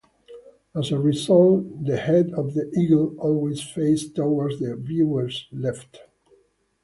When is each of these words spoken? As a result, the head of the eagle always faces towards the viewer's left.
As 0.73 0.91
a 0.91 0.97
result, 0.97 1.85
the 1.85 1.95
head 1.95 2.33
of 2.33 2.55
the 2.55 2.71
eagle 2.75 3.15
always 3.19 3.61
faces 3.61 4.11
towards 4.11 4.57
the 4.57 4.75
viewer's 4.75 5.47
left. 5.51 5.99